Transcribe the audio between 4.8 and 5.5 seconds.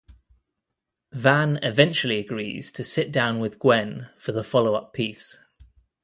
piece.